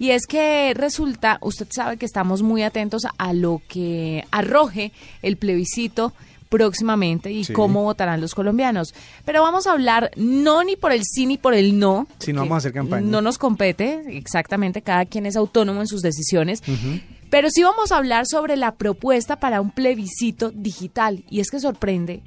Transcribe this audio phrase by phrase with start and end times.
[0.00, 5.36] Y es que resulta, usted sabe que estamos muy atentos a lo que arroje el
[5.36, 6.14] plebiscito
[6.48, 8.94] próximamente y cómo votarán los colombianos.
[9.26, 12.08] Pero vamos a hablar no ni por el sí ni por el no.
[12.18, 13.06] Si no vamos a hacer campaña.
[13.06, 16.62] No nos compete, exactamente, cada quien es autónomo en sus decisiones.
[17.28, 21.24] Pero sí vamos a hablar sobre la propuesta para un plebiscito digital.
[21.28, 22.22] Y es que sorprende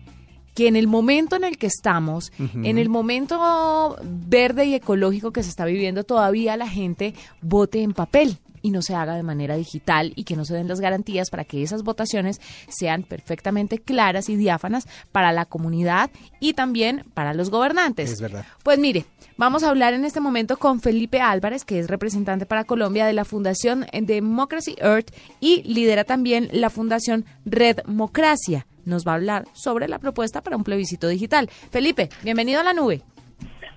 [0.53, 5.43] que en el momento en el que estamos, en el momento verde y ecológico que
[5.43, 9.55] se está viviendo, todavía la gente vote en papel y no se haga de manera
[9.55, 14.29] digital y que no se den las garantías para que esas votaciones sean perfectamente claras
[14.29, 18.09] y diáfanas para la comunidad y también para los gobernantes.
[18.09, 18.45] Es verdad.
[18.63, 19.05] Pues mire,
[19.37, 23.13] vamos a hablar en este momento con Felipe Álvarez, que es representante para Colombia de
[23.13, 28.65] la Fundación Democracy Earth y lidera también la Fundación Red Democracia.
[28.85, 31.49] Nos va a hablar sobre la propuesta para un plebiscito digital.
[31.71, 33.01] Felipe, bienvenido a la nube.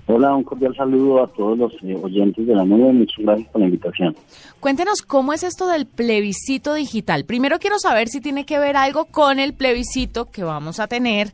[0.09, 2.93] Hola, un cordial saludo a todos los eh, oyentes de la nube.
[2.93, 4.15] Muchas gracias por la invitación.
[4.61, 7.25] Cuéntenos cómo es esto del plebiscito digital.
[7.25, 11.33] Primero quiero saber si tiene que ver algo con el plebiscito que vamos a tener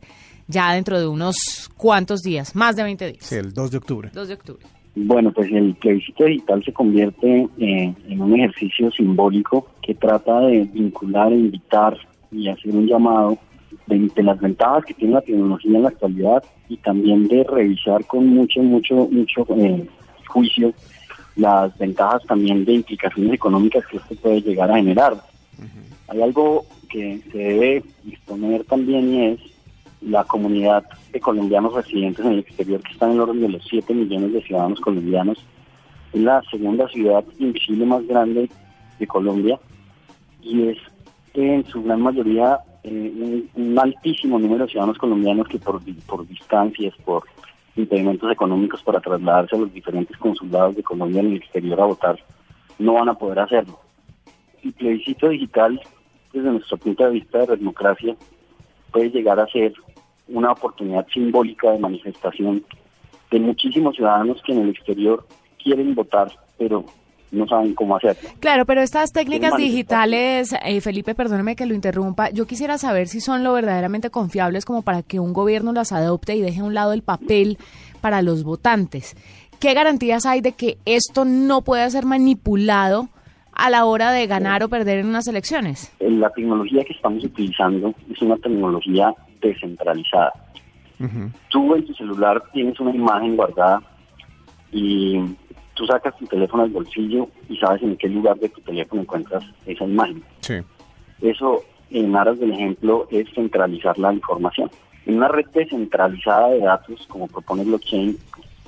[0.48, 3.24] ya dentro de unos cuantos días, más de 20 días.
[3.24, 4.10] Sí, el 2 de octubre.
[4.12, 4.66] 2 de octubre.
[4.94, 10.64] Bueno, pues el plebiscito digital se convierte eh, en un ejercicio simbólico que trata de
[10.64, 11.98] vincular, invitar
[12.30, 13.38] y hacer un llamado
[13.86, 18.26] de, las ventajas que tiene la tecnología en la actualidad y también de revisar con
[18.26, 19.86] mucho, mucho, mucho eh,
[20.28, 20.72] juicio
[21.36, 25.16] las ventajas también de implicaciones económicas que esto puede llegar a generar.
[26.08, 29.40] Hay algo que se debe disponer también y es
[30.02, 33.64] la comunidad de colombianos residentes en el exterior que están en el orden de los
[33.68, 35.38] 7 millones de ciudadanos colombianos.
[36.12, 38.50] Es la segunda ciudad invisible más grande
[38.98, 39.58] de Colombia
[40.42, 40.78] y es
[41.34, 46.94] en su gran mayoría eh, un, altísimo número de ciudadanos colombianos que por, por distancias,
[47.04, 47.24] por
[47.76, 52.18] impedimentos económicos para trasladarse a los diferentes consulados de Colombia en el exterior a votar,
[52.78, 53.78] no van a poder hacerlo.
[54.62, 55.80] El plebiscito digital,
[56.32, 58.16] desde nuestro punto de vista de democracia,
[58.90, 59.72] puede llegar a ser
[60.28, 62.64] una oportunidad simbólica de manifestación
[63.30, 65.26] de muchísimos ciudadanos que en el exterior
[65.62, 66.84] quieren votar, pero
[67.32, 68.28] no saben cómo hacerlo.
[68.38, 73.20] Claro, pero estas técnicas digitales, eh, Felipe, perdóneme que lo interrumpa, yo quisiera saber si
[73.20, 76.74] son lo verdaderamente confiables como para que un gobierno las adopte y deje a un
[76.74, 77.58] lado el papel
[78.00, 79.16] para los votantes.
[79.58, 83.08] ¿Qué garantías hay de que esto no pueda ser manipulado
[83.52, 85.92] a la hora de ganar o perder en unas elecciones?
[86.00, 90.32] La tecnología que estamos utilizando es una tecnología descentralizada.
[91.48, 93.82] Tú en tu celular tienes una imagen guardada
[94.70, 95.18] y
[95.82, 99.42] tú sacas tu teléfono del bolsillo y sabes en qué lugar de tu teléfono encuentras
[99.66, 100.22] esa imagen.
[100.38, 100.54] Sí.
[101.20, 104.70] Eso, en aras del ejemplo, es centralizar la información.
[105.06, 108.16] En una red descentralizada de datos, como propone blockchain,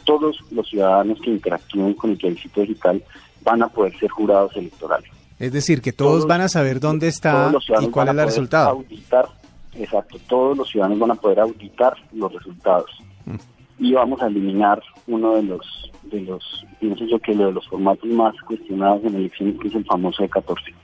[0.02, 3.00] todos los ciudadanos que interactúen con el plebiscito digital
[3.44, 5.08] van a poder ser jurados electorales.
[5.38, 8.70] Es decir, que todos, van a saber dónde está y cuál es el resultado.
[8.70, 9.28] Auditar,
[9.74, 12.90] exacto, todos los ciudadanos van a poder auditar los resultados.
[13.24, 13.36] Mm.
[13.78, 17.66] Y vamos a eliminar uno de los de los, pienso yo que lo de los
[17.66, 20.74] formatos más cuestionados en elecciones, que es el famoso E14.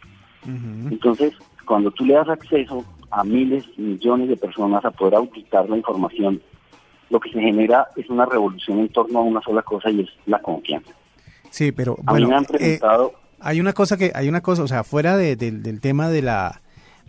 [0.90, 1.34] Entonces,
[1.66, 6.40] cuando tú le das acceso a miles, millones de personas a poder auditar la información,
[7.10, 10.08] lo que se genera es una revolución en torno a una sola cosa y es
[10.26, 10.92] la confianza.
[11.50, 12.80] Sí, pero bueno, eh,
[13.40, 16.62] hay una cosa que hay una cosa, o sea, fuera del tema de la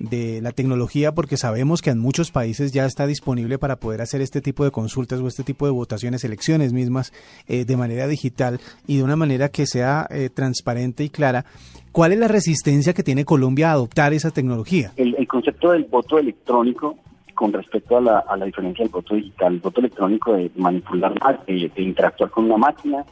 [0.09, 4.21] de la tecnología porque sabemos que en muchos países ya está disponible para poder hacer
[4.21, 7.13] este tipo de consultas o este tipo de votaciones, elecciones mismas
[7.47, 11.45] eh, de manera digital y de una manera que sea eh, transparente y clara.
[11.91, 14.91] ¿Cuál es la resistencia que tiene Colombia a adoptar esa tecnología?
[14.95, 16.97] El, concepto del voto electrónico
[17.35, 21.13] con respecto a la, a la diferencia del voto digital, el voto electrónico de manipular,
[21.45, 23.05] de interactuar con una máquina,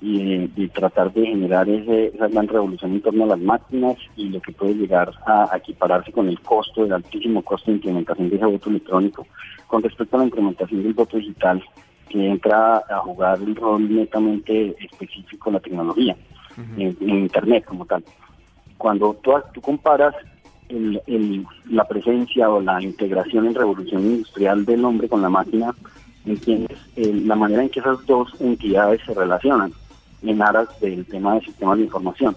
[0.00, 4.40] y, tratar de generar ese, esa gran revolución en torno a las máquinas y lo
[4.40, 8.46] que puede llegar a, equipararse con el costo, el altísimo costo de implementación de ese
[8.46, 9.26] voto electrónico.
[9.66, 11.62] Con respecto a la implementación del voto digital,
[12.08, 16.16] que entra a jugar un rol netamente específico en la tecnología,
[16.76, 18.02] en, Internet como tal.
[18.78, 20.14] Cuando tú, tú comparas
[20.68, 25.74] el, la presencia o la integración en revolución industrial del hombre con la máquina,
[26.24, 29.72] entiendes la manera en que esas dos entidades se relacionan
[30.22, 32.36] en aras del tema de sistemas de información.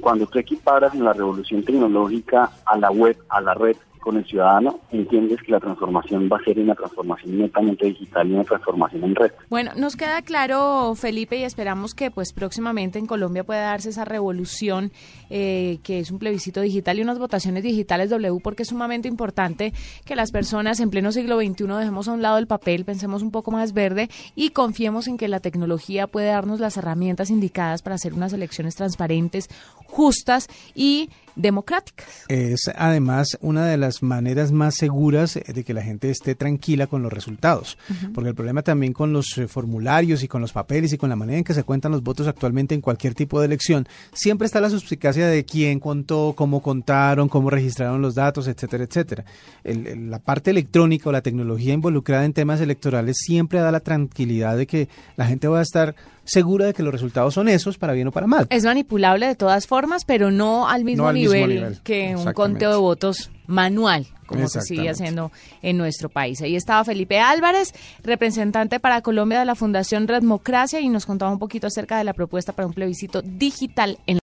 [0.00, 4.26] Cuando tú equiparas en la revolución tecnológica a la web, a la red, con el
[4.26, 9.04] ciudadano, entiendes que la transformación va a ser una transformación netamente digital y una transformación
[9.04, 9.32] en red.
[9.48, 14.04] Bueno, nos queda claro, Felipe, y esperamos que pues próximamente en Colombia pueda darse esa
[14.04, 14.92] revolución
[15.30, 19.72] eh, que es un plebiscito digital y unas votaciones digitales W, porque es sumamente importante
[20.04, 23.30] que las personas en pleno siglo XXI dejemos a un lado el papel, pensemos un
[23.30, 27.94] poco más verde y confiemos en que la tecnología puede darnos las herramientas indicadas para
[27.94, 29.48] hacer unas elecciones transparentes,
[29.86, 32.06] justas y democráticas.
[32.28, 37.02] Es además una de las maneras más seguras de que la gente esté tranquila con
[37.02, 37.78] los resultados,
[38.14, 41.16] porque el problema también con los eh, formularios y con los papeles y con la
[41.16, 44.60] manera en que se cuentan los votos actualmente en cualquier tipo de elección, siempre está
[44.60, 49.24] la suspicacia de quién contó, cómo contaron, cómo registraron los datos, etcétera, etcétera.
[49.64, 54.66] la parte electrónica o la tecnología involucrada en temas electorales siempre da la tranquilidad de
[54.66, 58.08] que la gente va a estar segura de que los resultados son esos, para bien
[58.08, 58.46] o para mal.
[58.50, 63.30] Es manipulable de todas formas, pero no al mismo, nivel, que un conteo de votos
[63.46, 65.30] manual, como se sigue haciendo
[65.60, 66.40] en nuestro país.
[66.40, 67.72] Ahí estaba Felipe Álvarez,
[68.02, 72.14] representante para Colombia de la Fundación Redmocracia, y nos contaba un poquito acerca de la
[72.14, 74.20] propuesta para un plebiscito digital en